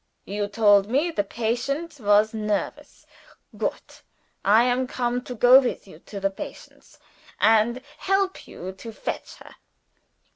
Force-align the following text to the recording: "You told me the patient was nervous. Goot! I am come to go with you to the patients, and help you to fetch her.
"You 0.25 0.47
told 0.47 0.89
me 0.89 1.11
the 1.11 1.23
patient 1.23 1.99
was 1.99 2.33
nervous. 2.33 3.05
Goot! 3.55 4.01
I 4.43 4.63
am 4.63 4.87
come 4.87 5.23
to 5.25 5.35
go 5.35 5.59
with 5.59 5.85
you 5.87 5.99
to 6.07 6.19
the 6.19 6.31
patients, 6.31 6.97
and 7.39 7.83
help 7.99 8.47
you 8.47 8.71
to 8.71 8.91
fetch 8.91 9.35
her. 9.35 9.53